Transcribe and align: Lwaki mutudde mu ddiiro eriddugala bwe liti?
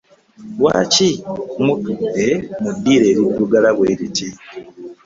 Lwaki 0.57 1.09
mutudde 1.63 2.27
mu 2.61 2.69
ddiiro 2.75 3.05
eriddugala 3.07 3.69
bwe 3.77 3.87
liti? 3.99 4.27